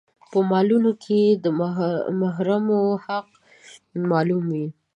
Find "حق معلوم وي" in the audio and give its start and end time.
3.05-4.67